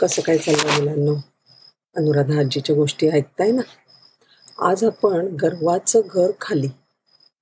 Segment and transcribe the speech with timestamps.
[0.00, 1.20] कसं काय चाललं मुलांना?
[1.96, 3.62] अनुराधा आजीच्या गोष्टी ऐकताय ना?
[4.58, 6.66] आज आपण गर्वाचं घर खाली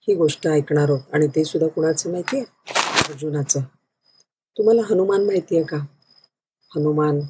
[0.09, 2.45] ही गोष्ट ऐकणार आहोत आणि ते सुद्धा कुणाचं माहिती आहे?
[3.09, 3.61] अर्जुनाचं.
[4.59, 5.77] तुम्हाला हनुमान माहिती आहे का?
[6.77, 7.21] हनुमान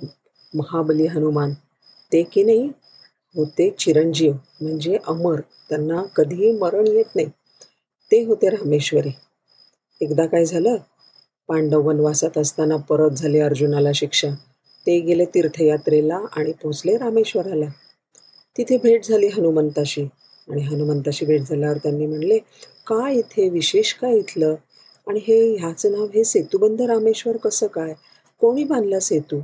[0.55, 1.53] महाबली हनुमान
[2.13, 2.71] ते की नाही?
[3.35, 5.41] होते चिरंजीव म्हणजे अमर.
[5.69, 7.27] त्यांना कधीही मरण येत नाही.
[8.13, 9.11] ते होते रामेश्वरी.
[10.01, 10.77] एकदा काय झालं?
[11.49, 14.29] पांडव वनवासात असताना परत झाली अर्जुनाला शिक्षा.
[14.87, 17.67] ते गेले तीर्थयात्रेला आणि पोचले रामेश्वराला.
[18.59, 20.09] तिथे भेट झाली हनुमंताशी.
[20.49, 22.39] आणि हनुमंताशी भेट झाल्यावर त्यांनी म्हणले
[22.87, 24.55] काय इथे विशेष काय इथलं?
[25.09, 27.95] आणि हे ह्याचं नाव हे सेतुबंध रामेश्वर कसं काय?
[28.41, 29.39] कोणी बांधला सेतू?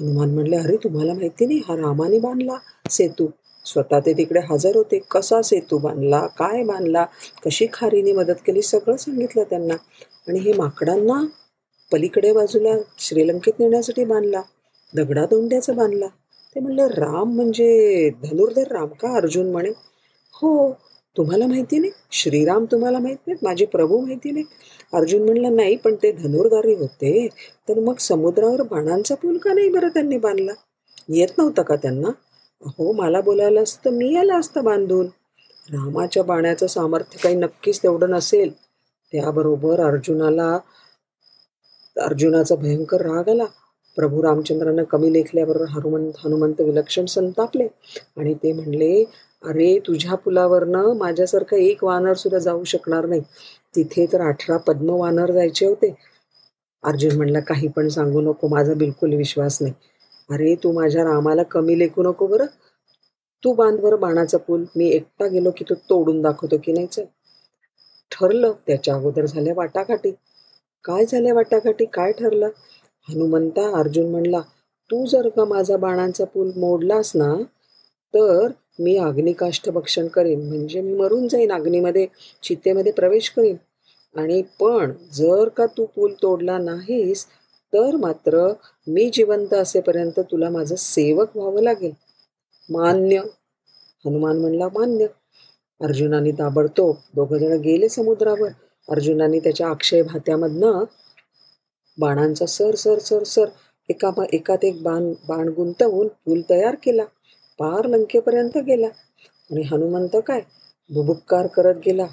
[0.00, 2.56] हनुमान म्हणले अरे तुम्हाला माहिती नाही हा रामाने बांधला
[2.90, 3.26] सेतू.
[3.64, 4.98] स्वतः ते तिकडे हजर होते.
[4.98, 6.26] कसा सेतू बांधला?
[6.26, 7.06] काय बांधला?
[7.46, 8.62] कशी खारीने मदत केली?
[8.62, 9.74] सगळं सांगितलं त्यांना.
[10.28, 11.26] आणि हे माकडांना
[11.92, 14.42] पलीकडे बाजूला श्रीलंकेत नेण्यासाठी बांधला.
[14.94, 16.06] दगडादोंड्याचा बांधला.
[16.54, 19.70] ते म्हणलं राम म्हणजे धनुर्धर राम का अर्जुन म्हणे?
[20.34, 20.72] हो
[21.16, 21.92] तुम्हाला माहिती नाही.
[22.12, 24.44] श्रीराम तुम्हाला माहिती नाही माझे प्रभू माहिती नाही
[24.92, 27.28] अर्जुन म्हणला नाही पण ते धनुर्धारी होते.
[27.68, 30.52] तर मग समुद्रावर बाणांचा पूल का नाही बरं त्यांनी बांधला?
[31.08, 32.08] येत नव्हतं का त्यांना?
[32.66, 33.90] हो मला बोलायला असतं.
[33.90, 35.06] मी आला असतं बांधून.
[35.72, 38.52] रामाच्या बाण्याचं सामर्थ्य काही नक्कीच तेवढं नसेल.
[39.12, 40.58] त्याबरोबर अर्जुनाला
[41.96, 43.44] अर्जुनाचा भयंकर राग आला.
[43.96, 47.66] प्रभू रामचंद्रानं कमी लेखल्याबरोबर हनुमंत हनुमंत विलक्षण संतापले.
[48.16, 49.04] आणि ते म्हणले
[49.44, 53.20] अरे तुझ्या पुलावरनं माझ्यासारखं एक वानर सुद्धा जाऊ शकणार नाही.
[53.76, 55.94] तिथे तर अठरा पद्म वानर जायचे होते.
[56.84, 59.74] अर्जुन म्हणला काही पण सांगू नको माझा बिलकुल विश्वास नाही.
[60.30, 62.46] अरे तू माझ्या रामाला कमी लेखू नको बरं.
[63.44, 64.64] तू बांध बरं बाणाचा पूल.
[64.76, 67.04] मी एकटा गेलो की तो तोडून दाखवतो की नाही चल.
[68.10, 70.10] ठरलं त्याच्या अगोदर झाल्या वाटाघाटी.
[70.84, 71.84] काय झाल्या वाटाघाटी?
[71.84, 72.48] काय ठरलं?
[73.08, 74.40] हनुमंता अर्जुन म्हणला
[74.90, 77.34] तू जर का माझा बाणांचा पूल मोडलास ना
[78.14, 78.48] तर
[78.78, 80.48] मी अग्निकाष्ठ भक्षण करेन.
[80.48, 82.06] म्हणजे मी मरून जाईन अग्नीमध्ये
[82.42, 83.56] चित्तेमध्ये प्रवेश करीन.
[84.14, 87.26] आणि पण जर का तू पूल तोडला नाहीस
[87.72, 88.46] तर मात्र
[88.86, 91.92] मी जिवंत असेपर्यंत तुला माझं सेवक व्हावं लागेल.
[92.70, 93.18] मान्य.
[94.06, 95.06] हनुमान म्हणला मान्य.
[95.80, 98.48] अर्जुनाने ताबडतोब दोघ जण गेले समुद्रावर.
[98.88, 100.84] अर्जुनाने त्याच्या अक्षय भात्यामधनं
[101.98, 103.44] बाणांचा सर सर सर सर
[103.88, 107.04] एका एकात एक बाण बाण गुंतवून पूल तयार केला.
[107.58, 108.86] पार लंकेपर्यंत गेला.
[109.50, 110.40] आणि हनुमंत काय?
[110.90, 112.06] बुबुक्कार करत गेला.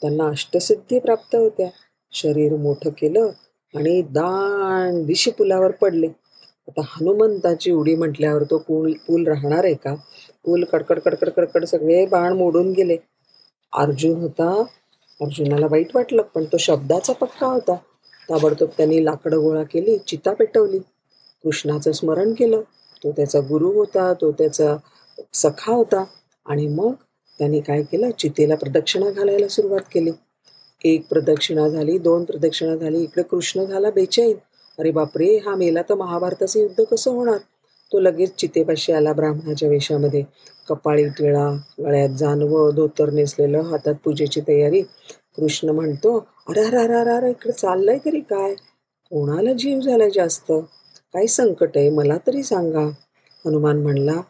[0.00, 1.68] त्यांना अष्टसिद्धी प्राप्त होत्या.
[2.12, 3.30] शरीर मोठं केलं
[3.74, 6.08] आणि दाण दिशी पुलावर पडले.
[6.68, 9.94] आता हनुमंताची उडी म्हटल्यावर तो पूल पूल राहणार आहे का?
[10.44, 12.96] पूल कडकड कडकड कडकड सगळे बाण मोडून गेले.
[13.72, 14.62] अर्जुन होता.
[15.20, 17.76] अर्जुनाला वाईट वाटलं पण तो शब्दाचा पक्का होता.
[18.30, 20.78] ताबडतोब त्यांनी लाकडं गोळा केली चिता पेटवली.
[21.44, 22.60] कृष्णाचं स्मरण केलं.
[23.04, 24.76] तो त्याचा गुरु होता तो त्याचा
[25.34, 26.04] सखा होता.
[26.46, 26.92] आणि मग
[27.38, 28.10] त्यांनी काय केलं?
[28.10, 30.10] चितेला प्रदक्षिणा घालायला सुरुवात केली.
[30.84, 33.02] एक प्रदक्षिणा झाली दोन प्रदक्षिणा झाली.
[33.02, 34.32] इकडे कृष्ण झाला बेचैन.
[34.78, 37.38] अरे बापरे हा मेला तर महाभारताचं युद्ध कसं होणार?
[37.92, 40.24] तो लगेच चितेपाशी आला ब्राह्मणाच्या वेशामध्ये.
[40.68, 44.82] कपाळी टिळा गळ्यात जानवं धोतर नेसलेलं हातात पूजेची तयारी.
[45.36, 46.18] कृष्ण म्हणतो
[46.48, 48.54] अरे अरे अरे अरे अरे इकडे चाललंय तरी काय?
[49.10, 50.52] कोणाला जीव झालाय जास्त?
[51.12, 52.84] काय संकट आहे मला तरी सांगा.
[53.46, 54.20] हनुमान म्हणला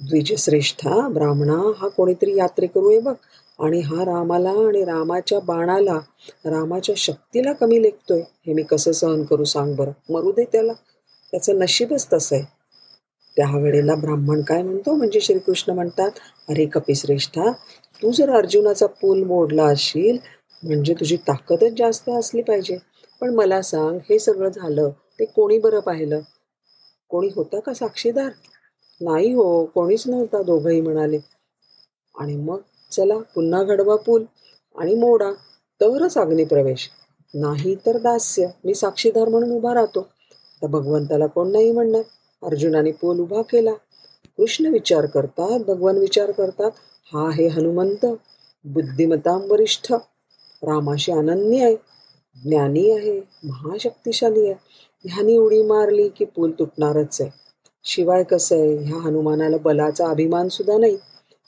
[0.00, 3.14] द्विजश्रेष्ठा ब्राह्मणा हा कोणीतरी यात्रेकरू आहे बघ.
[3.60, 5.98] आणि हा रामाला आणि रामाच्या बाणाला
[6.44, 8.20] रामाच्या शक्तीला कमी लेखतोय.
[8.20, 9.90] हे मी कसं सहन करू सांग बरं.
[10.10, 10.72] मरू दे त्याला.
[11.30, 12.44] त्याचं नशीबच तसं आहे.
[13.36, 14.94] त्यावेळेला ब्राह्मण काय म्हणतो?
[14.94, 16.10] म्हणजे श्रीकृष्ण म्हणतात
[16.48, 17.52] अरे कपिश्रेष्ठा
[18.02, 20.18] तू जर अर्जुनाचा पूल मोडला असशील
[20.62, 22.76] म्हणजे तुझी ताकदच जास्त असली पाहिजे.
[23.20, 26.20] पण मला सांग हे सगळं झालं ते कोणी बरं पाहिलं?
[27.08, 28.30] कोणी होता का साक्षीदार?
[29.00, 31.18] नाही हो कोणीच नव्हता दोघंही म्हणाले.
[32.14, 32.58] आणि मग
[32.92, 34.24] चला पुन्हा घडवा पूल
[34.76, 35.32] आणि मोडा.
[35.80, 36.88] तरच अग्निप्रवेश
[37.34, 38.46] नाही तर दास्य.
[38.64, 40.06] मी साक्षीदार म्हणून उभा राहतो.
[40.62, 42.02] तर भगवंताला कोण नाही म्हणणार?
[42.42, 43.72] अर्जुनाने पूल उभा केला.
[44.38, 46.70] कृष्ण विचार करतात भगवान विचार करतात.
[47.12, 48.04] हा आहे हनुमंत
[48.64, 49.92] बुद्धिमताम वरिष्ठ
[50.62, 51.76] रामाशी अनन्य आहे
[52.44, 54.54] ज्ञानी आहे महाशक्तिशाली आहे.
[55.04, 57.30] ह्यानी उडी मारली की पूल तुटणारच आहे.
[57.84, 58.76] शिवाय कसं आहे?
[58.76, 60.96] ह्या हनुमानाला बलाचा अभिमान सुद्धा नाही.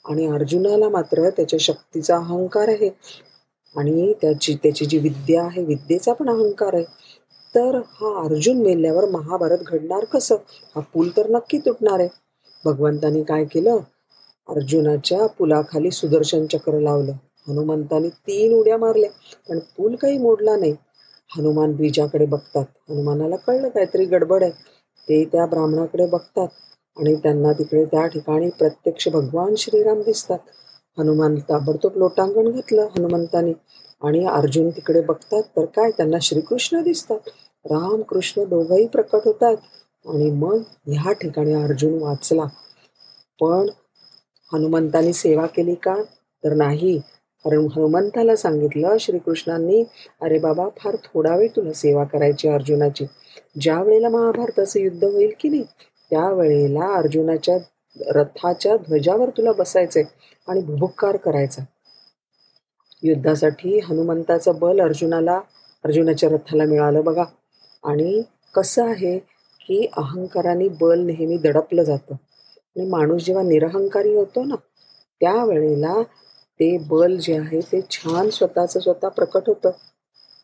[0.05, 2.89] आणि अर्जुनाला मात्र त्याच्या शक्तीचा अहंकार आहे.
[3.75, 6.83] आणि त्याची त्याची जी विद्या आहे विद्येचा पण अहंकार आहे.
[7.55, 10.35] तर हा अर्जुन मेल्यावर महाभारत घडणार कसं?
[10.75, 12.09] हा पूल तर नक्की तुटणार आहे.
[12.65, 13.77] भगवंतानी काय केलं?
[14.49, 17.11] अर्जुनाच्या पुलाखाली सुदर्शन चक्र लावलं.
[17.47, 19.09] हनुमंतानी तीन उड्या मारल्या
[19.49, 20.75] पण पूल काही मोडला नाही.
[21.29, 22.65] हनुमान बीजाकडे बघतात.
[22.89, 24.51] हनुमानाला कळलं काहीतरी गडबड आहे.
[25.07, 26.47] ते त्या ब्राह्मणाकडे बघतात
[26.97, 30.39] आणि त्यांना तिकडे त्या ठिकाणी प्रत्यक्ष भगवान श्रीराम दिसतात.
[30.97, 33.53] हनुमान ताबडतोब लोटांगण घेतलं हनुमंतानी
[34.01, 35.91] आणि अर्जुन तिकडे बघतात तर काय?
[35.91, 37.29] त्यांना श्रीकृष्ण दिसतात.
[37.65, 39.55] राम कृष्ण दोघंही प्रकट होतात
[40.05, 42.45] आणि मग ह्या ठिकाणी अर्जुन वाचला.
[43.39, 43.69] पण
[44.53, 45.95] हनुमंतानी सेवा केली का?
[46.43, 46.99] तर नाही.
[47.45, 49.83] कारण हनुमंताला सांगितलं श्रीकृष्णांनी
[50.21, 53.05] अरे बाबा फार थोडा वेळ तुला सेवा करायची अर्जुनाची.
[53.61, 55.63] ज्या वेळेला महाभारताचं युद्ध होईल की नाही
[56.09, 57.57] त्यावेळेला अर्जुनाच्या
[58.07, 60.03] रथाच्या ध्वजावर तुला बसायचंय
[60.47, 61.63] आणि भुभुक्कार करायचा.
[63.03, 65.37] युद्धासाठी हनुमंताचं बल अर्जुनाला
[65.85, 67.23] अर्जुनाच्या रथाला मिळालं बघा.
[67.83, 68.21] आणि
[68.55, 69.19] कसं आहे
[69.67, 72.15] की अहंकाराने बल नेहमी दडपलं जातं.
[72.85, 74.55] माणूस जेव्हा निरहंकारी होतो ना
[75.19, 76.03] त्यावेळेला
[76.59, 79.69] ते बल जे आहे ते छान स्वतःचं स्वतः प्रकट होतं.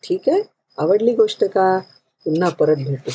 [0.04, 0.42] ठीक आहे?
[0.78, 1.80] आवडली गोष्ट का?
[2.24, 3.12] पुन्हा परत भेटू.